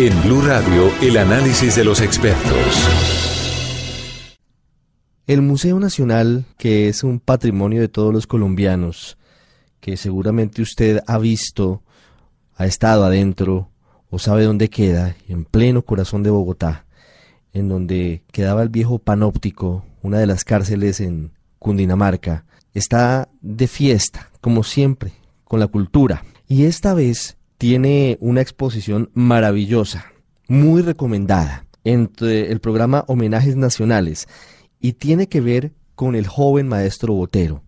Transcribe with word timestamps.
En 0.00 0.22
Blue 0.22 0.40
Radio, 0.40 0.90
el 1.02 1.18
análisis 1.18 1.76
de 1.76 1.84
los 1.84 2.00
expertos. 2.00 2.88
El 5.26 5.42
Museo 5.42 5.78
Nacional, 5.78 6.46
que 6.56 6.88
es 6.88 7.04
un 7.04 7.20
patrimonio 7.20 7.82
de 7.82 7.88
todos 7.88 8.12
los 8.12 8.26
colombianos, 8.26 9.18
que 9.80 9.98
seguramente 9.98 10.62
usted 10.62 11.00
ha 11.06 11.18
visto, 11.18 11.82
ha 12.56 12.64
estado 12.64 13.04
adentro 13.04 13.68
o 14.10 14.18
sabe 14.18 14.44
dónde 14.44 14.70
queda, 14.70 15.14
en 15.28 15.44
pleno 15.44 15.82
corazón 15.82 16.22
de 16.22 16.30
Bogotá, 16.30 16.86
en 17.52 17.68
donde 17.68 18.22
quedaba 18.32 18.62
el 18.62 18.70
viejo 18.70 18.98
panóptico, 18.98 19.84
una 20.00 20.18
de 20.18 20.26
las 20.26 20.42
cárceles 20.42 21.00
en 21.00 21.32
Cundinamarca, 21.58 22.46
está 22.72 23.28
de 23.42 23.68
fiesta, 23.68 24.30
como 24.40 24.64
siempre, 24.64 25.12
con 25.44 25.60
la 25.60 25.66
cultura. 25.66 26.24
Y 26.48 26.64
esta 26.64 26.94
vez 26.94 27.36
tiene 27.62 28.18
una 28.20 28.40
exposición 28.40 29.10
maravillosa, 29.14 30.06
muy 30.48 30.82
recomendada, 30.82 31.64
entre 31.84 32.50
el 32.50 32.58
programa 32.58 33.04
Homenajes 33.06 33.54
Nacionales, 33.54 34.26
y 34.80 34.94
tiene 34.94 35.28
que 35.28 35.40
ver 35.40 35.72
con 35.94 36.16
el 36.16 36.26
joven 36.26 36.66
maestro 36.66 37.14
Botero. 37.14 37.62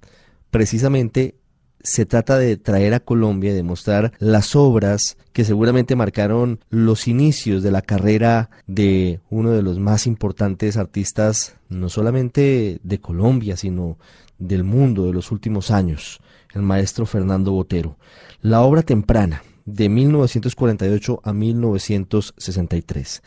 Precisamente 0.51 1.37
se 1.81 2.07
trata 2.07 2.39
de 2.39 2.57
traer 2.57 2.93
a 2.93 2.99
Colombia 2.99 3.53
y 3.53 3.55
de 3.55 3.63
mostrar 3.63 4.13
las 4.19 4.57
obras 4.57 5.17
que 5.33 5.45
seguramente 5.45 5.95
marcaron 5.95 6.59
los 6.71 7.07
inicios 7.07 7.63
de 7.63 7.71
la 7.71 7.81
carrera 7.81 8.51
de 8.67 9.21
uno 9.31 9.53
de 9.53 9.63
los 9.63 9.79
más 9.79 10.09
importantes 10.09 10.77
artistas, 10.77 11.55
no 11.69 11.89
solamente 11.89 12.81
de 12.83 13.01
Colombia, 13.01 13.57
sino 13.57 13.97
del 14.41 14.65
mundo 14.65 15.07
de 15.07 15.13
los 15.13 15.31
últimos 15.31 15.71
años, 15.71 16.19
el 16.53 16.63
maestro 16.63 17.07
Fernando 17.07 17.53
Botero. 17.53 17.97
La 18.41 18.63
obra 18.63 18.83
temprana, 18.83 19.45
de 19.65 19.89
1948 19.89 21.21
a 21.25 21.33
1963. 21.33 23.23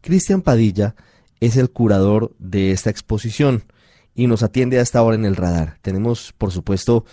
Cristian 0.00 0.42
Padilla 0.42 0.94
es 1.40 1.56
el 1.56 1.70
curador 1.70 2.32
de 2.38 2.70
esta 2.70 2.90
exposición 2.90 3.64
y 4.14 4.26
nos 4.26 4.42
atiende 4.42 4.78
a 4.78 4.82
esta 4.82 5.02
hora 5.02 5.16
en 5.16 5.24
el 5.24 5.36
radar. 5.36 5.76
Tenemos, 5.82 6.32
por 6.36 6.50
supuesto, 6.50 7.04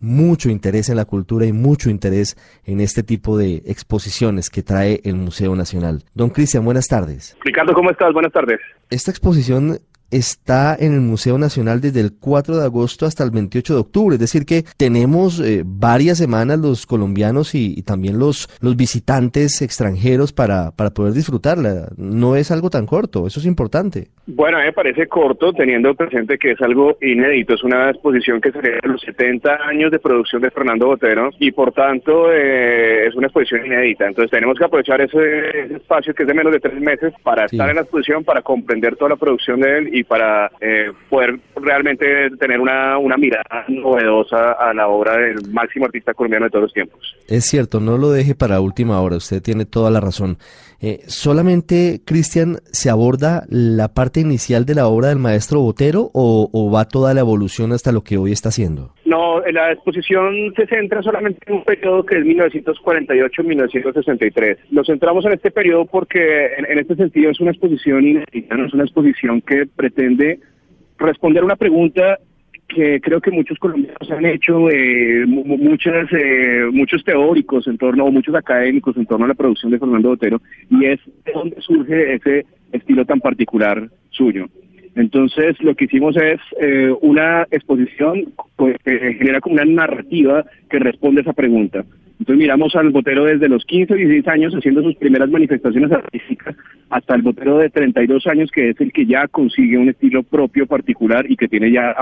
mucho 0.00 0.50
interés 0.50 0.88
en 0.88 0.96
la 0.96 1.04
cultura 1.04 1.46
y 1.46 1.52
mucho 1.52 1.90
interés 1.90 2.36
en 2.64 2.80
este 2.80 3.02
tipo 3.02 3.38
de 3.38 3.62
exposiciones 3.66 4.50
que 4.50 4.62
trae 4.62 5.00
el 5.04 5.16
Museo 5.16 5.56
Nacional. 5.56 6.04
Don 6.14 6.30
Cristian, 6.30 6.64
buenas 6.64 6.86
tardes. 6.86 7.36
Ricardo, 7.42 7.72
¿cómo 7.72 7.90
estás? 7.90 8.12
Buenas 8.12 8.32
tardes. 8.32 8.60
Esta 8.90 9.10
exposición 9.10 9.80
está 10.10 10.76
en 10.78 10.94
el 10.94 11.00
Museo 11.00 11.38
Nacional 11.38 11.80
desde 11.80 12.00
el 12.00 12.12
4 12.18 12.56
de 12.56 12.64
agosto 12.64 13.06
hasta 13.06 13.24
el 13.24 13.30
28 13.30 13.74
de 13.74 13.80
octubre. 13.80 14.14
Es 14.14 14.20
decir, 14.20 14.44
que 14.46 14.64
tenemos 14.76 15.40
eh, 15.40 15.62
varias 15.64 16.18
semanas 16.18 16.58
los 16.58 16.86
colombianos 16.86 17.54
y, 17.54 17.82
también 17.82 18.18
los, 18.18 18.48
los 18.60 18.76
visitantes 18.76 19.60
extranjeros 19.60 20.32
para, 20.32 20.70
para 20.70 20.90
poder 20.90 21.12
disfrutarla. 21.12 21.88
No 21.96 22.36
es 22.36 22.50
algo 22.50 22.70
tan 22.70 22.86
corto, 22.86 23.26
eso 23.26 23.40
es 23.40 23.46
importante. 23.46 24.08
Bueno, 24.26 24.58
me 24.58 24.72
parece 24.72 25.06
corto 25.06 25.52
teniendo 25.52 25.94
presente 25.94 26.38
que 26.38 26.52
es 26.52 26.62
algo 26.62 26.96
inédito. 27.02 27.54
Es 27.54 27.62
una 27.62 27.90
exposición 27.90 28.40
que 28.40 28.52
celebra 28.52 28.80
los 28.84 29.02
70 29.02 29.58
años 29.66 29.90
de 29.90 29.98
producción 29.98 30.40
de 30.40 30.50
Fernando 30.50 30.86
Botero 30.86 31.30
y 31.38 31.50
por 31.52 31.72
tanto 31.72 32.32
eh, 32.32 33.06
es 33.06 33.14
una 33.14 33.26
exposición 33.26 33.66
inédita. 33.66 34.06
Entonces 34.06 34.30
tenemos 34.30 34.58
que 34.58 34.64
aprovechar 34.64 35.00
ese, 35.02 35.74
espacio 35.74 36.14
que 36.14 36.22
es 36.22 36.28
de 36.28 36.34
menos 36.34 36.52
de 36.52 36.60
tres 36.60 36.80
meses 36.80 37.12
para 37.22 37.44
estar 37.44 37.68
en 37.68 37.76
la 37.76 37.82
exposición, 37.82 38.24
para 38.24 38.40
comprender 38.40 38.96
toda 38.96 39.10
la 39.10 39.16
producción 39.16 39.60
de 39.60 39.78
él 39.78 39.93
y 39.94 40.02
para 40.02 40.50
eh, 40.60 40.90
poder 41.08 41.38
realmente 41.54 42.04
tener 42.40 42.58
una, 42.58 42.98
una 42.98 43.16
mirada 43.16 43.64
novedosa 43.68 44.52
a 44.52 44.74
la 44.74 44.88
obra 44.88 45.16
del 45.16 45.48
máximo 45.52 45.86
artista 45.86 46.12
colombiano 46.14 46.46
de 46.46 46.50
todos 46.50 46.64
los 46.64 46.72
tiempos. 46.72 47.00
Es 47.28 47.44
cierto, 47.44 47.78
no 47.78 47.96
lo 47.96 48.10
deje 48.10 48.34
para 48.34 48.60
última 48.60 49.00
hora, 49.00 49.16
usted 49.16 49.40
tiene 49.40 49.66
toda 49.66 49.92
la 49.92 50.00
razón. 50.00 50.38
Eh, 50.80 51.02
solamente, 51.06 52.02
Cristian, 52.04 52.58
¿se 52.72 52.90
aborda 52.90 53.44
la 53.48 53.94
parte 53.94 54.18
inicial 54.18 54.66
de 54.66 54.74
la 54.74 54.88
obra 54.88 55.10
del 55.10 55.20
maestro 55.20 55.60
Botero 55.60 56.10
o, 56.12 56.50
o, 56.52 56.70
va 56.72 56.88
toda 56.88 57.14
la 57.14 57.20
evolución 57.20 57.70
hasta 57.70 57.92
lo 57.92 58.02
que 58.02 58.16
hoy 58.16 58.32
está 58.32 58.48
haciendo? 58.48 58.92
No, 59.04 59.40
la 59.40 59.72
exposición 59.72 60.54
se 60.56 60.66
centra 60.66 61.02
solamente 61.02 61.40
en 61.46 61.56
un 61.56 61.64
periodo 61.64 62.06
que 62.06 62.16
es 62.18 62.24
1948-1963. 62.24 64.56
Nos 64.70 64.86
centramos 64.86 65.26
en 65.26 65.32
este 65.32 65.50
periodo 65.50 65.84
porque 65.84 66.52
en, 66.56 66.78
este 66.78 66.96
sentido 66.96 67.30
es 67.30 67.38
una 67.40 67.50
exposición 67.50 68.06
inédita, 68.06 68.56
no 68.56 68.64
es 68.66 68.72
una 68.72 68.84
exposición 68.84 69.42
que 69.42 69.66
pretende 69.66 70.38
responder 70.98 71.44
una 71.44 71.56
pregunta 71.56 72.18
que 72.66 72.98
creo 73.02 73.20
que 73.20 73.30
muchos 73.30 73.58
colombianos 73.58 74.10
han 74.10 74.24
hecho, 74.24 74.70
eh, 74.70 75.26
muchas, 75.26 76.10
eh, 76.12 76.64
muchos 76.72 77.04
teóricos 77.04 77.66
en 77.66 77.76
torno, 77.76 78.06
o 78.06 78.10
muchos 78.10 78.34
académicos 78.34 78.96
en 78.96 79.04
torno 79.04 79.26
a 79.26 79.28
la 79.28 79.34
producción 79.34 79.70
de 79.70 79.78
Fernando 79.78 80.08
Botero, 80.08 80.40
y 80.70 80.86
es 80.86 80.98
de 81.26 81.32
dónde 81.32 81.60
surge 81.60 82.14
ese 82.14 82.46
estilo 82.72 83.04
tan 83.04 83.20
particular 83.20 83.90
suyo. 84.08 84.46
Entonces, 84.96 85.60
lo 85.60 85.74
que 85.74 85.84
hicimos 85.84 86.16
es 86.16 86.40
eh, 86.60 86.92
una 87.00 87.46
exposición 87.50 88.32
pues, 88.56 88.76
que 88.84 89.14
genera 89.14 89.40
como 89.40 89.54
una 89.54 89.64
narrativa 89.64 90.44
que 90.68 90.78
responde 90.78 91.20
a 91.20 91.22
esa 91.22 91.32
pregunta. 91.32 91.84
Entonces 92.18 92.38
miramos 92.38 92.74
al 92.76 92.90
botero 92.90 93.24
desde 93.24 93.48
los 93.48 93.64
15 93.64 93.92
o 93.92 93.96
16 93.96 94.28
años 94.28 94.54
haciendo 94.54 94.82
sus 94.82 94.94
primeras 94.96 95.28
manifestaciones 95.30 95.90
artísticas 95.90 96.54
hasta 96.88 97.14
el 97.16 97.22
botero 97.22 97.58
de 97.58 97.70
32 97.70 98.26
años 98.28 98.50
que 98.52 98.70
es 98.70 98.80
el 98.80 98.92
que 98.92 99.04
ya 99.04 99.26
consigue 99.26 99.78
un 99.78 99.88
estilo 99.88 100.22
propio 100.22 100.66
particular 100.66 101.28
y 101.28 101.36
que 101.36 101.48
tiene 101.48 101.72
ya 101.72 101.94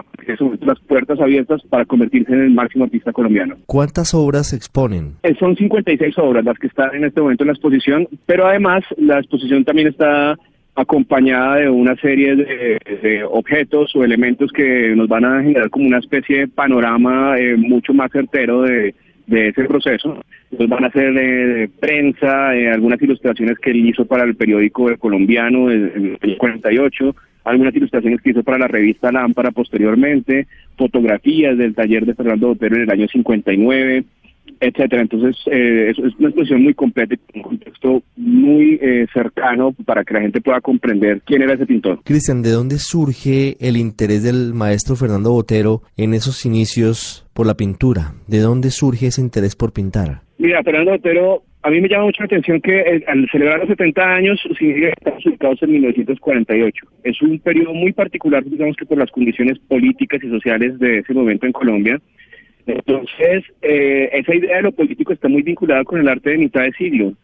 las 0.61 0.81
puertas 0.81 1.19
abiertas 1.19 1.63
para 1.71 1.87
convertirse 1.87 2.33
en 2.33 2.43
el 2.43 2.51
máximo 2.51 2.85
artista 2.85 3.13
colombiano. 3.13 3.57
¿Cuántas 3.67 4.13
obras 4.13 4.53
exponen? 4.53 5.15
Eh, 5.23 5.35
son 5.39 5.57
56 5.57 6.19
obras 6.19 6.45
las 6.45 6.59
que 6.59 6.67
están 6.67 6.95
en 6.95 7.05
este 7.05 7.21
momento 7.21 7.45
en 7.45 7.49
la 7.49 7.55
exposición, 7.55 8.07
pero 8.27 8.47
además 8.47 8.85
la 8.99 9.19
exposición 9.19 9.65
también 9.65 9.89
está 9.89 10.37
acompañada 10.75 11.57
de 11.57 11.69
una 11.69 11.97
serie 11.97 12.35
de, 12.35 12.79
de, 13.03 13.25
objetos 13.25 13.95
o 13.95 14.05
elementos 14.05 14.51
que 14.53 14.95
nos 14.97 15.07
van 15.07 15.25
a 15.25 15.43
generar 15.43 15.69
como 15.71 15.87
una 15.87 15.99
especie 15.99 16.39
de 16.39 16.49
panorama 16.49 17.39
eh, 17.39 17.57
mucho 17.57 17.93
más 17.93 18.11
certero 18.11 18.63
de, 18.63 18.95
de 19.27 19.49
ese 19.49 19.65
proceso. 19.65 20.23
Entonces 20.51 20.69
van 20.69 20.85
a 20.85 20.91
ser 20.91 21.13
de, 21.15 21.71
prensa, 21.81 22.55
eh, 22.55 22.71
algunas 22.71 23.01
ilustraciones 23.03 23.59
que 23.59 23.71
él 23.71 23.87
hizo 23.87 24.05
para 24.05 24.25
el 24.25 24.35
periódico 24.35 24.87
colombiano 24.99 25.71
en 25.71 26.19
el 26.21 26.37
48, 26.37 27.17
algunas 27.45 27.75
ilustraciones 27.75 28.21
que 28.21 28.31
hizo 28.31 28.43
para 28.43 28.59
la 28.59 28.69
revista 28.69 29.13
Lámpara 29.13 29.51
posteriormente, 29.51 30.47
fotografías 30.77 31.57
del 31.57 31.75
taller 31.75 32.07
de 32.07 32.15
Fernando 32.15 32.49
Botero 32.49 32.77
en 32.77 32.83
el 32.83 32.91
año 32.91 33.09
59, 33.09 34.05
etcétera. 34.63 35.03
Entonces, 35.03 35.37
eh, 35.47 35.91
es, 35.91 35.99
una 35.99 36.29
exposición 36.29 36.63
muy 36.63 36.75
completa, 36.75 37.17
un 37.35 37.43
contexto 37.43 38.03
muy 38.17 38.79
eh, 38.81 39.07
cercano 39.13 39.75
para 39.85 40.05
que 40.05 40.15
la 40.15 40.21
gente 40.21 40.41
pueda 40.41 40.61
comprender 40.61 41.21
quién 41.27 41.43
era 41.43 41.55
ese 41.55 41.67
pintor. 41.67 42.01
Cristian, 42.05 42.43
¿de 42.43 42.51
dónde 42.51 42.79
surge 42.79 43.57
el 43.61 43.77
interés 43.77 44.23
del 44.23 44.55
maestro 44.55 44.95
Fernando 44.95 45.33
Botero 45.33 45.83
en 45.97 46.15
esos 46.15 46.47
inicios 46.47 47.27
por 47.35 47.47
la 47.47 47.55
pintura? 47.55 48.15
¿De 48.29 48.39
dónde 48.39 48.71
surge 48.71 49.09
ese 49.09 49.21
interés 49.21 49.57
por 49.57 49.73
pintar? 49.73 50.23
Mira, 50.39 50.63
Fernando 50.63 50.93
Botero, 50.93 51.43
a 51.63 51.71
mí 51.71 51.81
me 51.81 51.89
llama 51.89 52.05
mucho 52.05 52.23
la 52.23 52.27
atención 52.27 52.61
que 52.61 52.81
eh, 52.81 53.05
al 53.07 53.29
celebrar 53.31 53.61
los 53.61 53.69
70 53.69 54.03
años 54.03 54.41
significa 54.59 54.89
que 54.89 54.95
estamos 54.99 55.27
ubicados 55.27 55.63
en 55.63 55.73
1948. 55.73 56.87
Es 57.05 57.23
un 57.23 57.39
periodo 57.41 57.75
muy 57.75 57.93
particular, 57.93 58.45
digamos 58.45 58.77
que 58.77 58.87
por 58.87 58.99
las 58.99 59.11
condiciones 59.11 59.59
políticas 59.61 60.23
y 60.23 60.29
sociales 60.29 60.79
de 60.79 60.99
ese 60.99 61.15
momento 61.15 61.47
en 61.47 61.53
Colombia. 61.53 62.01
Entonces, 62.67 63.45
eh, 63.63 64.11
esa 64.13 64.35
idea 64.35 64.57
de 64.57 64.63
lo 64.63 64.73
político 64.73 65.13
está 65.13 65.29
muy 65.29 65.43
vinculada 65.43 65.85
con 65.85 66.01
el 66.01 66.09
arte 66.09 66.31
de 66.31 66.39
mitad 66.39 66.63
de 66.63 66.73
siglo. 66.73 67.15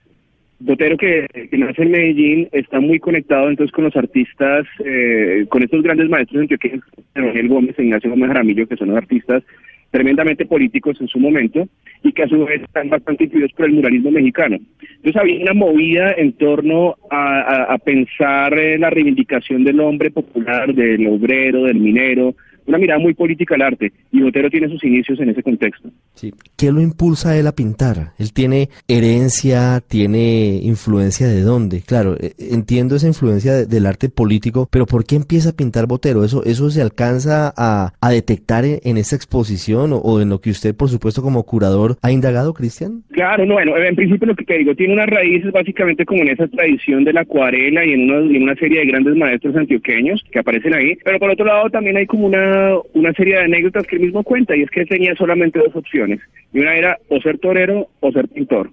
Botero, 0.61 0.97
que, 0.97 1.27
nace 1.53 1.83
en 1.83 1.91
Medellín, 1.93 2.49
está 2.51 2.81
muy 2.81 2.99
conectado 2.99 3.49
entonces 3.49 3.73
con 3.73 3.85
los 3.85 3.95
artistas, 3.95 4.67
eh, 4.85 5.47
con 5.49 5.63
estos 5.63 5.83
grandes 5.83 6.09
maestros 6.09 6.43
antioqueños, 6.43 6.83
Daniel 7.15 7.49
Gómez 7.49 7.79
e 7.79 7.85
Ignacio 7.85 8.11
Gómez 8.11 8.29
Jaramillo, 8.29 8.67
que 8.67 8.77
son 8.77 8.97
artistas 8.97 9.45
tremendamente 9.91 10.45
políticos 10.47 11.01
en 11.01 11.09
su 11.09 11.19
momento 11.19 11.67
y 12.03 12.13
que 12.13 12.25
a 12.25 12.29
su 12.29 12.45
vez 12.45 12.63
están 12.63 12.91
bastante 12.91 13.25
influidos 13.25 13.53
por 13.53 13.67
el 13.67 13.73
muralismo 13.73 14.11
mexicano. 14.11 14.59
Entonces 14.97 15.17
había 15.17 15.41
una 15.43 15.55
movida 15.55 16.13
en 16.13 16.33
torno 16.33 16.97
a, 17.09 17.73
a, 17.73 17.79
pensar 17.79 18.59
en 18.59 18.83
la 18.83 18.91
reivindicación 18.91 19.65
del 19.65 19.81
hombre 19.81 20.11
popular, 20.11 20.75
del 20.75 21.07
obrero, 21.07 21.65
del 21.65 21.79
minero, 21.79 22.35
una 22.69 22.79
mirada 22.79 23.01
muy 23.01 23.15
política 23.15 23.55
al 23.55 23.63
arte, 23.63 23.93
y 24.13 24.21
Botero 24.21 24.51
tiene 24.51 24.69
sus 24.69 24.83
inicios 24.85 25.19
en 25.21 25.31
ese 25.31 25.43
contexto. 25.43 25.89
Sí. 26.15 26.33
¿Qué 26.57 26.71
lo 26.73 26.81
impulsa 26.81 27.31
a 27.31 27.37
él 27.37 27.47
a 27.47 27.53
pintar? 27.53 28.13
Él 28.19 28.33
tiene 28.33 28.69
herencia, 28.87 29.81
tiene 29.87 30.61
influencia 30.63 31.27
de 31.29 31.41
dónde? 31.41 31.81
Claro, 31.87 32.17
eh, 32.21 32.33
entiendo 32.39 32.97
esa 32.97 33.07
influencia 33.07 33.53
de- 33.53 33.67
del 33.67 33.87
arte 33.87 34.09
político, 34.09 34.69
pero 34.71 34.87
¿por 34.87 35.05
qué 35.05 35.17
empieza 35.17 35.51
a 35.51 35.57
pintar 35.57 35.87
Botero? 35.87 36.25
¿Eso, 36.25 36.45
eso 36.45 36.69
se 36.71 36.83
alcanza 36.83 37.53
a, 37.57 37.93
a 38.01 38.11
detectar 38.11 38.65
en, 38.65 38.79
en 38.85 38.97
esta 38.99 39.17
exposición 39.17 39.93
o, 39.93 39.97
o 39.99 40.21
en 40.21 40.29
lo 40.29 40.41
que 40.41 40.51
usted, 40.51 40.75
por 40.75 40.89
supuesto, 40.89 41.23
como 41.23 41.43
curador, 41.45 41.97
ha 42.03 42.13
indagado, 42.13 42.53
Cristian? 42.55 43.03
Claro, 43.13 43.47
no, 43.47 43.55
bueno, 43.55 43.77
en 43.77 43.97
principio 43.97 44.27
lo 44.27 44.35
que 44.37 44.45
te 44.45 44.59
digo, 44.59 44.75
tiene 44.75 44.93
unas 44.95 45.07
raíces 45.09 45.51
básicamente 45.53 46.05
como 46.05 46.23
en 46.23 46.29
esa 46.29 46.47
tradición 46.49 47.05
de 47.05 47.13
la 47.13 47.23
acuarela 47.23 47.85
y 47.85 47.93
en 47.93 48.11
una, 48.11 48.33
y 48.33 48.37
en 48.37 48.43
una 48.43 48.55
serie 48.57 48.81
de 48.81 48.87
grandes 48.87 49.17
maestros 49.17 49.57
antioqueños 49.57 50.23
que 50.31 50.39
aparecen 50.39 50.75
ahí, 50.75 50.97
pero 51.05 51.19
por 51.19 51.31
otro 51.31 51.47
lado 51.47 51.71
también 51.71 51.97
hay 51.97 52.07
como 52.07 52.27
una, 52.27 52.58
una 52.95 53.13
serie 53.15 53.35
de 53.37 53.45
anécdotas 53.45 53.87
que 53.87 53.97
él 53.97 54.03
mismo 54.03 54.23
cuenta, 54.23 54.57
y 54.57 54.63
es 54.63 54.71
que 54.71 54.81
él 54.81 54.89
tenía 54.89 55.15
solamente 55.17 55.59
dos 55.59 55.75
opciones, 55.75 56.21
y 56.53 56.61
una 56.61 56.77
era 56.77 56.99
o 57.09 57.21
ser 57.21 57.39
torero 57.39 57.89
o 58.01 58.13
ser 58.13 58.29
pintor. 58.29 58.71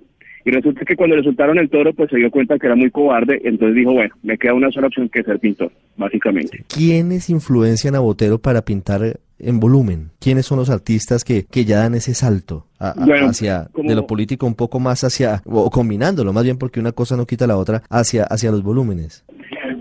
Y 0.47 0.51
resulta 0.51 0.85
que 0.85 0.95
cuando 0.95 1.15
le 1.15 1.23
soltaron 1.23 1.57
el 1.57 1.69
toro, 1.71 1.91
pues 1.93 2.09
se 2.11 2.17
dio 2.17 2.29
cuenta 2.29 2.59
que 2.59 2.67
era 2.67 2.75
muy 2.75 2.91
cobarde, 2.91 3.41
entonces 3.43 3.75
dijo, 3.75 3.93
bueno, 3.93 4.13
me 4.21 4.37
queda 4.37 4.53
una 4.53 4.69
sola 4.71 4.87
opción 4.87 5.09
que 5.09 5.23
ser 5.23 5.39
pintor, 5.39 5.71
básicamente. 5.97 6.63
¿Quiénes 6.67 7.29
influencian 7.31 7.95
a 7.95 7.99
Botero 7.99 8.37
para 8.37 8.61
pintar 8.63 9.19
en 9.39 9.59
volumen? 9.59 10.11
¿Quiénes 10.19 10.45
son 10.45 10.59
los 10.59 10.69
artistas 10.69 11.23
que, 11.23 11.45
que 11.49 11.65
ya 11.65 11.79
dan 11.79 11.95
ese 11.95 12.13
salto 12.13 12.67
a- 12.77 12.89
a- 12.91 13.05
Bueno, 13.05 13.27
hacia 13.29 13.69
como- 13.71 13.89
de 13.89 13.95
lo 13.95 14.05
político 14.05 14.45
un 14.45 14.53
poco 14.53 14.79
más 14.79 15.03
hacia, 15.03 15.41
o 15.45 15.71
combinándolo 15.71 16.31
más 16.31 16.43
bien 16.43 16.57
porque 16.59 16.79
una 16.79 16.91
cosa 16.91 17.17
no 17.17 17.25
quita 17.25 17.47
la 17.47 17.57
otra, 17.57 17.81
hacia, 17.89 18.23
hacia 18.25 18.51
los 18.51 18.61
volúmenes? 18.61 19.25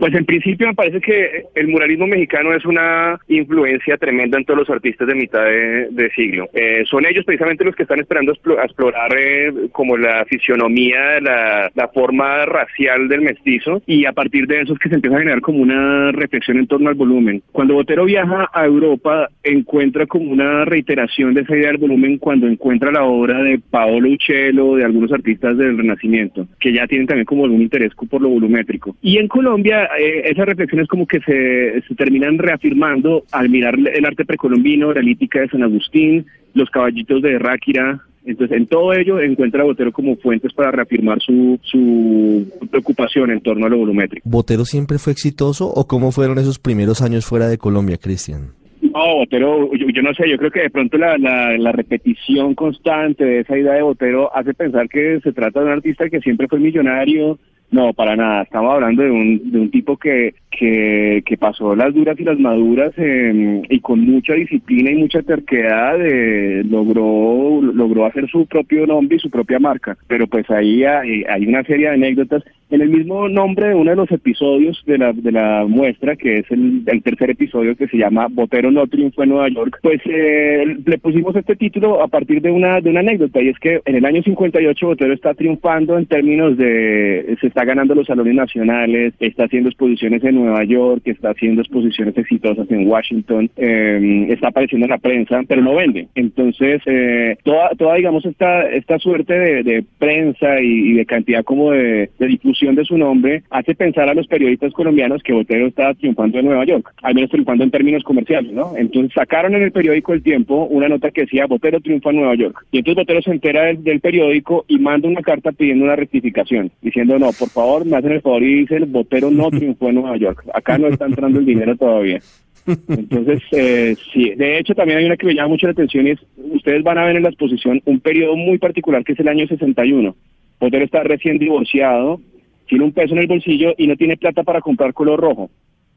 Pues 0.04 0.14
en 0.16 0.26
principio 0.26 0.66
me 0.66 0.74
parece 0.74 1.00
que 1.00 1.46
el 1.54 1.68
muralismo 1.68 2.06
mexicano 2.06 2.52
es 2.52 2.62
una 2.66 3.18
influencia 3.26 3.96
tremenda 3.96 4.36
en 4.36 4.44
todos 4.44 4.60
los 4.60 4.68
artistas 4.68 5.08
de 5.08 5.14
mitad 5.14 5.42
de, 5.42 5.88
de 5.92 6.10
siglo. 6.10 6.46
Eh, 6.52 6.84
son 6.90 7.06
ellos 7.06 7.24
precisamente 7.24 7.64
los 7.64 7.74
que 7.74 7.84
están 7.84 8.00
esperando 8.00 8.32
a 8.32 8.64
explorar 8.66 9.16
eh, 9.18 9.50
como 9.72 9.96
la 9.96 10.26
fisionomía, 10.26 11.22
la, 11.22 11.70
la 11.74 11.88
forma 11.88 12.44
racial 12.44 13.08
del 13.08 13.22
mestizo 13.22 13.80
y 13.86 14.04
a 14.04 14.12
partir 14.12 14.46
de 14.46 14.60
eso 14.60 14.74
es 14.74 14.78
que 14.78 14.90
se 14.90 14.96
empieza 14.96 15.16
a 15.16 15.20
generar 15.20 15.40
como 15.40 15.60
una 15.60 16.12
reflexión 16.12 16.58
en 16.58 16.66
torno 16.66 16.90
al 16.90 16.96
volumen. 16.96 17.42
Cuando 17.50 17.72
Botero 17.72 18.04
viaja 18.04 18.50
a 18.52 18.66
Europa 18.66 19.30
encuentra 19.42 20.04
como 20.04 20.30
una 20.30 20.66
reiteración 20.66 21.32
de 21.32 21.40
esa 21.40 21.56
idea 21.56 21.68
del 21.68 21.78
volumen 21.78 22.18
cuando 22.18 22.46
encuentra 22.46 22.92
la 22.92 23.04
obra 23.04 23.42
de 23.42 23.58
Paolo 23.70 24.10
Uccello, 24.10 24.76
de 24.76 24.84
algunos 24.84 25.10
artistas 25.12 25.56
del 25.56 25.78
Renacimiento, 25.78 26.46
que 26.60 26.74
ya 26.74 26.86
tienen 26.86 27.06
también 27.06 27.24
como 27.24 27.44
algún 27.44 27.62
interés 27.62 27.94
por 27.94 28.20
lo 28.20 28.28
volumétrico. 28.28 28.94
Y 29.00 29.16
en 29.16 29.28
Colombia 29.28 29.88
eh, 29.98 30.30
esas 30.30 30.46
reflexiones 30.46 30.88
como 30.88 31.06
que 31.06 31.20
se, 31.20 31.82
se 31.86 31.94
terminan 31.94 32.38
reafirmando 32.38 33.24
al 33.32 33.48
mirar 33.48 33.76
el 33.78 34.04
arte 34.04 34.24
precolombino, 34.24 34.92
la 34.92 35.02
lítica 35.02 35.40
de 35.40 35.48
San 35.48 35.62
Agustín, 35.62 36.26
los 36.54 36.70
caballitos 36.70 37.22
de 37.22 37.38
Ráquira. 37.38 38.00
Entonces, 38.26 38.56
en 38.56 38.66
todo 38.66 38.94
ello 38.94 39.20
encuentra 39.20 39.62
a 39.62 39.64
Botero 39.64 39.92
como 39.92 40.16
fuentes 40.16 40.52
para 40.54 40.70
reafirmar 40.70 41.20
su, 41.20 41.58
su 41.62 42.46
preocupación 42.70 43.30
en 43.30 43.40
torno 43.40 43.66
a 43.66 43.68
lo 43.68 43.76
volumétrico. 43.76 44.26
¿Botero 44.28 44.64
siempre 44.64 44.98
fue 44.98 45.12
exitoso 45.12 45.66
o 45.66 45.86
cómo 45.86 46.10
fueron 46.10 46.38
esos 46.38 46.58
primeros 46.58 47.02
años 47.02 47.26
fuera 47.26 47.48
de 47.48 47.58
Colombia, 47.58 47.98
Cristian? 47.98 48.52
No, 48.80 49.16
Botero, 49.16 49.74
yo, 49.74 49.88
yo 49.88 50.02
no 50.02 50.14
sé, 50.14 50.28
yo 50.30 50.38
creo 50.38 50.50
que 50.50 50.62
de 50.62 50.70
pronto 50.70 50.96
la, 50.96 51.18
la, 51.18 51.58
la 51.58 51.72
repetición 51.72 52.54
constante 52.54 53.24
de 53.24 53.40
esa 53.40 53.58
idea 53.58 53.74
de 53.74 53.82
Botero 53.82 54.34
hace 54.34 54.54
pensar 54.54 54.88
que 54.88 55.20
se 55.20 55.32
trata 55.32 55.60
de 55.60 55.66
un 55.66 55.72
artista 55.72 56.08
que 56.08 56.20
siempre 56.20 56.48
fue 56.48 56.60
millonario. 56.60 57.38
No, 57.74 57.92
para 57.92 58.14
nada. 58.14 58.42
Estamos 58.42 58.72
hablando 58.72 59.02
de 59.02 59.10
un, 59.10 59.50
de 59.50 59.58
un 59.58 59.68
tipo 59.68 59.96
que, 59.96 60.32
que, 60.56 61.36
pasó 61.40 61.74
las 61.74 61.92
duras 61.92 62.18
y 62.20 62.22
las 62.22 62.38
maduras 62.38 62.92
y 62.96 63.80
con 63.80 64.00
mucha 64.00 64.34
disciplina 64.34 64.92
y 64.92 64.94
mucha 64.94 65.22
terquedad 65.22 65.96
eh, 66.00 66.62
logró, 66.64 67.60
logró 67.60 68.06
hacer 68.06 68.28
su 68.30 68.46
propio 68.46 68.86
nombre 68.86 69.16
y 69.16 69.18
su 69.18 69.28
propia 69.28 69.58
marca. 69.58 69.96
Pero 70.06 70.28
pues 70.28 70.48
ahí 70.50 70.84
hay, 70.84 71.46
una 71.46 71.64
serie 71.64 71.88
de 71.88 71.94
anécdotas. 71.94 72.44
En 72.70 72.80
el 72.80 72.88
mismo 72.88 73.28
nombre 73.28 73.68
de 73.68 73.74
uno 73.74 73.90
de 73.90 73.96
los 73.96 74.10
episodios 74.10 74.82
de 74.86 74.98
la, 74.98 75.12
de 75.12 75.30
la 75.30 75.64
muestra, 75.68 76.16
que 76.16 76.38
es 76.38 76.50
el, 76.50 76.82
el 76.86 77.02
tercer 77.02 77.30
episodio 77.30 77.76
que 77.76 77.86
se 77.86 77.98
llama 77.98 78.26
Botero 78.30 78.70
no 78.70 78.86
triunfó 78.86 79.22
en 79.22 79.28
Nueva 79.28 79.48
York, 79.48 79.78
pues 79.82 80.00
eh, 80.06 80.76
le 80.84 80.98
pusimos 80.98 81.36
este 81.36 81.56
título 81.56 82.02
a 82.02 82.08
partir 82.08 82.40
de 82.40 82.50
una, 82.50 82.80
de 82.80 82.90
una 82.90 83.00
anécdota 83.00 83.42
y 83.42 83.48
es 83.48 83.58
que 83.58 83.80
en 83.84 83.96
el 83.96 84.04
año 84.04 84.22
58 84.22 84.86
Botero 84.86 85.12
está 85.12 85.34
triunfando 85.34 85.98
en 85.98 86.06
términos 86.06 86.56
de, 86.56 87.36
se 87.40 87.46
está 87.48 87.63
ganando 87.64 87.94
los 87.94 88.06
salones 88.06 88.34
nacionales, 88.34 89.14
está 89.20 89.44
haciendo 89.44 89.68
exposiciones 89.68 90.22
en 90.24 90.36
Nueva 90.36 90.64
York, 90.64 91.02
está 91.04 91.30
haciendo 91.30 91.62
exposiciones 91.62 92.16
exitosas 92.16 92.70
en 92.70 92.88
Washington, 92.88 93.50
eh, 93.56 94.26
está 94.30 94.48
apareciendo 94.48 94.86
en 94.86 94.90
la 94.90 94.98
prensa, 94.98 95.42
pero 95.46 95.62
no 95.62 95.74
vende. 95.74 96.08
Entonces, 96.14 96.82
eh, 96.86 97.36
toda, 97.42 97.70
toda, 97.70 97.94
digamos, 97.94 98.24
esta, 98.24 98.68
esta 98.70 98.98
suerte 98.98 99.34
de, 99.34 99.84
prensa 99.98 100.60
y, 100.60 100.92
de 100.94 101.06
cantidad 101.06 101.44
como 101.44 101.72
de, 101.72 102.10
difusión 102.18 102.74
de 102.74 102.84
su 102.84 102.96
nombre 102.96 103.42
hace 103.50 103.74
pensar 103.74 104.08
a 104.08 104.14
los 104.14 104.26
periodistas 104.26 104.72
colombianos 104.72 105.22
que 105.22 105.32
Botero 105.32 105.66
estaba 105.66 105.94
triunfando 105.94 106.38
en 106.38 106.46
Nueva 106.46 106.64
York, 106.64 106.92
al 107.02 107.14
menos 107.14 107.30
triunfando 107.30 107.64
en 107.64 107.70
términos 107.70 108.02
comerciales, 108.02 108.52
¿no? 108.52 108.76
Entonces 108.76 109.12
sacaron 109.14 109.54
en 109.54 109.62
el 109.62 109.72
periódico 109.72 110.12
El 110.12 110.22
Tiempo 110.22 110.64
una 110.64 110.88
nota 110.88 111.10
que 111.10 111.22
decía 111.22 111.46
Botero 111.46 111.80
triunfa 111.80 112.10
en 112.10 112.16
Nueva 112.16 112.34
York. 112.34 112.64
Y 112.72 112.78
entonces 112.78 113.02
Botero 113.02 113.22
se 113.22 113.30
entera 113.30 113.64
del, 113.64 113.84
del 113.84 114.00
periódico 114.00 114.64
y 114.68 114.78
manda 114.78 115.08
una 115.08 115.22
carta 115.22 115.52
pidiendo 115.52 115.84
una 115.84 115.96
rectificación, 115.96 116.70
diciendo, 116.82 117.18
no, 117.18 117.30
por 117.32 117.50
favor, 117.54 117.86
me 117.86 117.96
hacen 117.96 118.12
el 118.12 118.20
favor 118.20 118.42
y 118.42 118.60
dice, 118.60 118.76
el 118.76 118.86
Botero 118.86 119.30
no 119.30 119.50
triunfó 119.50 119.88
en 119.88 119.94
Nueva 119.96 120.16
York. 120.16 120.44
Acá 120.52 120.76
no 120.76 120.88
está 120.88 121.06
entrando 121.06 121.38
el 121.38 121.46
dinero 121.46 121.76
todavía. 121.76 122.20
Entonces, 122.66 123.42
eh, 123.52 123.94
sí, 124.12 124.30
de 124.34 124.58
hecho 124.58 124.74
también 124.74 124.98
hay 124.98 125.04
una 125.04 125.16
que 125.16 125.26
me 125.26 125.34
llama 125.34 125.48
mucho 125.48 125.66
la 125.66 125.72
atención 125.72 126.06
y 126.06 126.10
es, 126.10 126.20
ustedes 126.36 126.82
van 126.82 126.98
a 126.98 127.04
ver 127.04 127.16
en 127.16 127.22
la 127.22 127.28
exposición 127.28 127.80
un 127.84 128.00
periodo 128.00 128.36
muy 128.36 128.58
particular 128.58 129.04
que 129.04 129.12
es 129.12 129.20
el 129.20 129.28
año 129.28 129.46
61. 129.46 130.14
Botero 130.60 130.84
está 130.84 131.02
recién 131.02 131.38
divorciado, 131.38 132.20
tiene 132.66 132.84
un 132.84 132.92
peso 132.92 133.14
en 133.14 133.20
el 133.20 133.26
bolsillo 133.26 133.74
y 133.76 133.86
no 133.86 133.96
tiene 133.96 134.16
plata 134.16 134.42
para 134.42 134.60
comprar 134.60 134.94
color 134.94 135.20
rojo. 135.20 135.50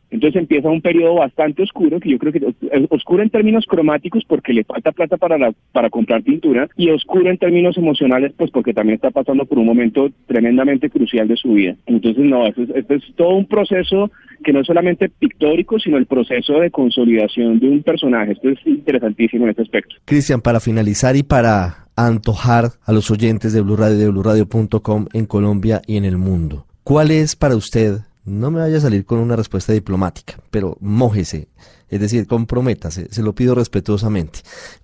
Entonces 0.09 0.41
empieza 0.41 0.69
un 0.69 0.81
periodo 0.81 1.15
bastante 1.15 1.63
oscuro, 1.63 1.99
que 1.99 2.11
yo 2.11 2.17
creo 2.17 2.31
que 2.31 2.39
es 2.39 2.87
oscuro 2.89 3.23
en 3.23 3.29
términos 3.29 3.65
cromáticos 3.65 4.23
porque 4.25 4.53
le 4.53 4.63
falta 4.63 4.91
plata 4.91 5.17
para, 5.17 5.37
la, 5.37 5.53
para 5.71 5.89
comprar 5.89 6.23
pintura 6.23 6.69
y 6.77 6.89
oscuro 6.89 7.29
en 7.29 7.37
términos 7.37 7.77
emocionales 7.77 8.33
pues 8.37 8.51
porque 8.51 8.73
también 8.73 8.95
está 8.95 9.11
pasando 9.11 9.45
por 9.45 9.59
un 9.59 9.65
momento 9.65 10.09
tremendamente 10.25 10.89
crucial 10.89 11.27
de 11.27 11.35
su 11.35 11.53
vida. 11.53 11.75
Entonces 11.85 12.23
no, 12.23 12.47
esto 12.47 12.63
es, 12.63 12.69
esto 12.69 12.93
es 12.93 13.03
todo 13.15 13.35
un 13.35 13.45
proceso 13.45 14.11
que 14.43 14.53
no 14.53 14.61
es 14.61 14.67
solamente 14.67 15.09
pictórico, 15.09 15.79
sino 15.79 15.97
el 15.97 16.05
proceso 16.05 16.59
de 16.59 16.71
consolidación 16.71 17.59
de 17.59 17.69
un 17.69 17.83
personaje. 17.83 18.33
Esto 18.33 18.49
es 18.49 18.59
interesantísimo 18.65 19.43
en 19.45 19.51
este 19.51 19.63
aspecto. 19.63 19.95
Cristian, 20.05 20.41
para 20.41 20.59
finalizar 20.59 21.15
y 21.15 21.23
para 21.23 21.87
antojar 21.95 22.65
a 22.85 22.93
los 22.93 23.09
oyentes 23.11 23.53
de 23.53 23.61
Blue 23.61 23.75
Radio 23.75 23.97
de 23.97 24.09
BlueRadio.com 24.09 25.07
en 25.13 25.25
Colombia 25.25 25.81
y 25.87 25.97
en 25.97 26.05
el 26.05 26.17
mundo, 26.17 26.65
¿cuál 26.83 27.11
es 27.11 27.35
para 27.35 27.55
usted 27.55 28.01
no 28.27 28.51
me 28.51 28.59
vaya 28.59 28.77
a 28.77 28.81
salir 28.81 29.05
con 29.05 29.19
una 29.19 29.35
respuesta 29.35 29.73
diplomática, 29.73 30.39
pero 30.51 30.77
mójese, 30.81 31.47
es 31.89 31.99
decir, 32.01 32.27
comprométase, 32.27 33.07
se 33.09 33.23
lo 33.23 33.33
pido 33.33 33.55
respetuosamente. 33.55 34.39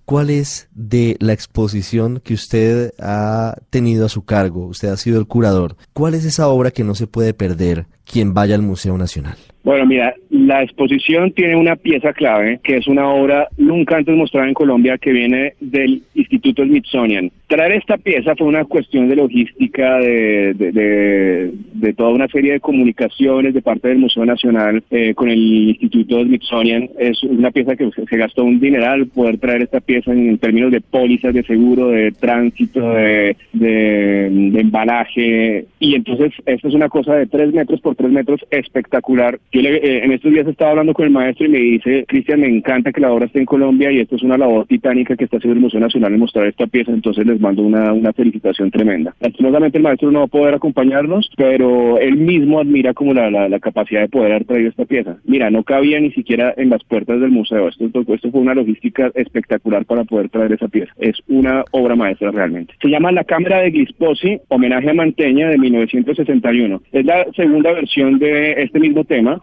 ¿Cuál 0.06 0.30
es 0.30 0.70
de 0.74 1.18
la 1.20 1.34
exposición 1.34 2.22
que 2.24 2.34
usted 2.34 2.94
ha 3.00 3.58
tenido 3.70 4.06
a 4.06 4.10
su 4.10 4.24
cargo? 4.24 4.68
Usted 4.68 4.88
ha 4.88 4.98
sido 4.98 5.20
el 5.20 5.28
curador. 5.28 5.76
¿Cuál 5.92 6.14
es 6.14 6.24
esa 6.24 6.48
obra 6.48 6.72
que 6.72 6.86
no 6.86 6.96
se 6.96 7.08
puede 7.08 7.34
perder 7.34 7.88
quien 8.06 8.34
vaya 8.34 8.56
al 8.56 8.62
Museo 8.62 8.98
Nacional? 8.98 9.38
Bueno, 9.64 9.86
mira, 9.86 10.14
la 10.30 10.62
exposición 10.62 11.32
tiene 11.32 11.56
una 11.56 11.78
pieza 11.78 12.12
clave, 12.12 12.60
que 12.64 12.76
es 12.76 12.88
una 12.88 13.08
obra 13.08 13.48
nunca 13.58 13.96
antes 13.96 14.14
mostrada 14.14 14.48
en 14.48 14.54
Colombia, 14.54 14.98
que 14.98 15.14
viene 15.14 15.54
del 15.62 16.02
Instituto 16.16 16.66
Smithsonian. 16.66 17.32
Traer 17.48 17.72
esta 17.74 17.98
pieza 17.98 18.36
fue 18.36 18.48
una 18.48 18.66
cuestión 18.66 19.08
de 19.08 19.16
logística, 19.16 20.00
de, 20.00 20.54
de, 20.54 20.72
de, 20.74 21.52
de 21.74 21.94
toda 21.94 22.10
una 22.10 22.28
serie 22.28 22.54
de 22.54 22.60
comunicaciones 22.60 23.54
de 23.54 23.62
parte 23.62 23.88
del 23.88 24.00
Museo 24.00 24.26
Nacional 24.26 24.84
eh, 24.92 25.14
con 25.14 25.30
el 25.30 25.40
Instituto 25.40 26.22
Smithsonian. 26.22 26.90
Es 27.00 27.24
una 27.24 27.52
pieza 27.52 27.78
que 27.78 27.90
se 27.92 28.18
gastó 28.18 28.44
un 28.44 28.60
dineral 28.60 29.08
poder 29.08 29.38
traer 29.38 29.62
esta 29.62 29.80
pieza 29.80 30.12
en, 30.12 30.38
términos 30.40 30.72
de 30.72 30.82
pólizas 30.82 31.34
de 31.34 31.44
seguro, 31.44 31.88
de 31.90 32.12
tránsito, 32.12 32.82
de, 32.82 33.38
de 33.54 34.60
embalaje. 34.60 35.68
Y 35.80 35.96
entonces, 35.96 36.34
esta 36.46 36.68
es 36.68 36.74
una 36.74 36.90
cosa 36.90 37.16
de 37.16 37.28
tres 37.28 37.54
metros 37.54 37.80
por 37.80 37.96
tres 37.96 38.12
metros 38.12 38.42
espectacular. 38.52 39.40
Yo 39.54 39.62
le, 39.62 39.76
eh, 39.76 40.04
en 40.04 40.12
estos 40.12 40.32
días 40.32 40.48
estaba 40.48 40.72
hablando 40.72 40.96
con 40.96 41.06
el 41.06 41.12
maestro 41.12 41.46
y 41.46 41.50
me 41.50 41.60
dice, 41.60 42.06
Cristian, 42.08 42.40
me 42.40 42.48
encanta 42.48 42.92
que 42.92 43.00
la 43.00 43.12
obra 43.12 43.28
esté 43.28 43.38
en 43.38 43.46
Colombia 43.46 43.92
y 43.92 44.00
esto 44.00 44.16
es 44.16 44.24
una 44.24 44.36
labor 44.36 44.66
titánica 44.66 45.16
que 45.16 45.26
está 45.26 45.38
haciendo 45.38 45.58
el 45.58 45.62
Museo 45.62 45.80
Nacional 45.80 46.12
en 46.12 46.20
mostrar 46.20 46.48
esta 46.48 46.66
pieza, 46.66 46.92
entonces 46.92 47.24
les 47.28 47.40
mando 47.40 47.62
una, 47.62 47.94
una 47.94 48.12
felicitación 48.14 48.72
tremenda. 48.72 49.14
Lastimosamente 49.20 49.78
el 49.78 49.84
maestro 49.84 50.10
no 50.10 50.20
va 50.20 50.26
a 50.26 50.28
poder 50.28 50.56
acompañarnos, 50.56 51.30
pero 51.38 52.00
él 52.00 52.18
mismo 52.18 52.60
admira 52.60 52.96
como 52.96 53.14
la, 53.14 53.30
la, 53.30 53.48
la, 53.48 53.60
capacidad 53.60 54.02
de 54.02 54.10
poder 54.10 54.32
haber 54.32 54.46
traído 54.46 54.70
esta 54.70 54.86
pieza. 54.86 55.18
Mira, 55.24 55.52
no 55.52 55.64
cabía 55.64 56.00
ni 56.00 56.12
siquiera 56.14 56.52
en 56.58 56.72
las 56.72 56.84
puertas 56.84 57.22
del 57.22 57.30
museo. 57.30 57.68
Esto, 57.68 57.86
esto 57.86 58.32
fue 58.32 58.42
una 58.42 58.56
logística 58.56 59.12
espectacular 59.14 59.86
para 59.86 60.04
poder 60.04 60.30
traer 60.30 60.54
esa 60.54 60.68
pieza. 60.68 60.92
Es 60.98 61.18
una 61.28 61.64
obra 61.70 61.96
maestra 61.96 62.32
realmente. 62.32 62.74
Se 62.82 62.90
llama 62.90 63.12
La 63.12 63.24
Cámara 63.24 63.60
de 63.60 63.72
Gisposi, 63.72 64.40
homenaje 64.48 64.90
a 64.90 64.96
Manteña 64.96 65.50
de 65.50 65.60
1961. 65.60 66.82
Es 66.92 67.06
la 67.06 67.28
segunda 67.36 67.72
versión 67.72 68.18
de 68.18 68.64
este 68.64 68.80
mismo 68.80 69.04
tema, 69.04 69.43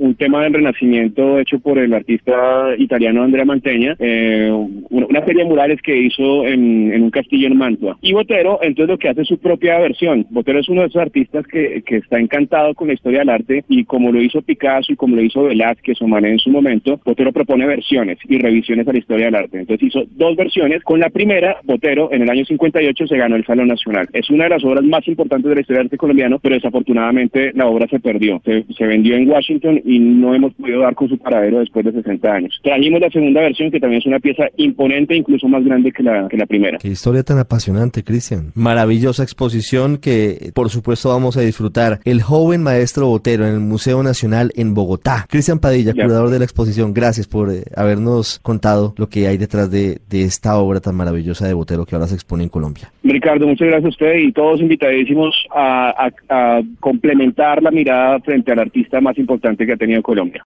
un 0.00 0.14
tema 0.14 0.42
del 0.42 0.54
renacimiento 0.54 1.38
hecho 1.38 1.58
por 1.60 1.78
el 1.78 1.92
artista 1.92 2.74
italiano 2.78 3.22
Andrea 3.22 3.44
Manteña, 3.44 3.96
eh, 3.98 4.50
una, 4.88 5.24
serie 5.26 5.44
de 5.44 5.48
murales 5.48 5.80
que 5.82 5.96
hizo 5.96 6.46
en, 6.46 7.02
un 7.02 7.10
castillo 7.10 7.46
en 7.46 7.56
Mantua. 7.56 7.98
Y 8.00 8.14
Botero, 8.14 8.58
entonces 8.62 8.88
lo 8.88 8.98
que 8.98 9.10
hace 9.10 9.22
es 9.22 9.28
su 9.28 9.38
propia 9.38 9.78
versión. 9.78 10.26
Botero 10.30 10.58
es 10.58 10.68
uno 10.70 10.80
de 10.80 10.86
esos 10.88 11.02
artistas 11.02 11.46
que, 11.46 11.82
que 11.84 11.96
está 11.96 12.18
encantado 12.18 12.74
con 12.74 12.88
la 12.88 12.94
historia 12.94 13.20
del 13.20 13.28
arte 13.28 13.64
y 13.68 13.84
como 13.84 14.10
lo 14.10 14.22
hizo 14.22 14.40
Picasso 14.40 14.92
y 14.92 14.96
como 14.96 15.16
lo 15.16 15.22
hizo 15.22 15.42
Velázquez 15.42 16.00
o 16.00 16.08
Manet 16.08 16.32
en 16.32 16.38
su 16.38 16.50
momento, 16.50 16.98
Botero 17.04 17.32
propone 17.32 17.66
versiones 17.66 18.18
y 18.26 18.38
revisiones 18.38 18.88
a 18.88 18.92
la 18.92 18.98
historia 18.98 19.26
del 19.26 19.34
arte. 19.34 19.58
Entonces 19.60 19.88
hizo 19.88 20.04
dos 20.16 20.34
versiones. 20.34 20.82
Con 20.82 21.00
la 21.00 21.10
primera, 21.10 21.58
Botero 21.64 22.10
en 22.10 22.22
el 22.22 22.30
año 22.30 22.46
58 22.46 23.06
se 23.06 23.16
ganó 23.18 23.36
el 23.36 23.44
Salón 23.44 23.68
Nacional. 23.68 24.08
Es 24.14 24.30
una 24.30 24.44
de 24.44 24.50
las 24.50 24.64
obras 24.64 24.82
más 24.82 25.06
importantes 25.06 25.48
de 25.48 25.54
la 25.56 25.60
historia 25.60 25.80
del 25.80 25.86
arte 25.88 25.98
colombiano, 25.98 26.38
pero 26.38 26.54
desafortunadamente 26.54 27.52
la 27.54 27.66
obra 27.66 27.86
se 27.88 28.00
perdió. 28.00 28.40
Se 28.44 28.86
vendió 28.86 29.16
en 29.16 29.28
Washington 29.28 29.82
y 29.90 29.98
no 29.98 30.34
hemos 30.34 30.54
podido 30.54 30.80
dar 30.82 30.94
con 30.94 31.08
su 31.08 31.18
paradero 31.18 31.58
después 31.58 31.84
de 31.84 31.92
60 31.92 32.32
años. 32.32 32.60
Trajimos 32.62 33.00
la 33.00 33.10
segunda 33.10 33.40
versión 33.40 33.72
que 33.72 33.80
también 33.80 34.00
es 34.00 34.06
una 34.06 34.20
pieza 34.20 34.44
imponente, 34.56 35.16
incluso 35.16 35.48
más 35.48 35.64
grande 35.64 35.90
que 35.90 36.04
la, 36.04 36.28
que 36.28 36.36
la 36.36 36.46
primera. 36.46 36.78
Qué 36.78 36.88
historia 36.88 37.24
tan 37.24 37.38
apasionante, 37.38 38.04
Cristian. 38.04 38.52
Maravillosa 38.54 39.24
exposición 39.24 39.98
que 39.98 40.52
por 40.54 40.70
supuesto 40.70 41.08
vamos 41.08 41.36
a 41.36 41.40
disfrutar. 41.40 41.98
El 42.04 42.22
joven 42.22 42.62
maestro 42.62 43.08
Botero 43.08 43.46
en 43.46 43.54
el 43.54 43.60
Museo 43.60 44.04
Nacional 44.04 44.52
en 44.54 44.74
Bogotá. 44.74 45.26
Cristian 45.28 45.58
Padilla, 45.58 45.92
curador 45.92 46.30
de 46.30 46.38
la 46.38 46.44
exposición, 46.44 46.94
gracias 46.94 47.26
por 47.26 47.50
eh, 47.50 47.64
habernos 47.74 48.38
contado 48.38 48.94
lo 48.96 49.08
que 49.08 49.26
hay 49.26 49.38
detrás 49.38 49.72
de, 49.72 49.98
de 50.08 50.22
esta 50.22 50.56
obra 50.56 50.78
tan 50.80 50.94
maravillosa 50.94 51.48
de 51.48 51.54
Botero 51.54 51.84
que 51.84 51.96
ahora 51.96 52.06
se 52.06 52.14
expone 52.14 52.44
en 52.44 52.48
Colombia. 52.48 52.92
Ricardo, 53.02 53.46
muchas 53.48 53.66
gracias 53.66 53.86
a 53.86 53.88
usted 53.88 54.18
y 54.18 54.30
todos 54.32 54.60
invitadísimos 54.60 55.34
a, 55.52 56.06
a, 56.06 56.58
a 56.58 56.62
complementar 56.78 57.60
la 57.60 57.72
mirada 57.72 58.20
frente 58.20 58.52
al 58.52 58.60
artista 58.60 59.00
más 59.00 59.18
importante 59.18 59.66
que 59.66 59.72
ha 59.72 59.79
tenido 59.80 60.02
Colombia. 60.02 60.38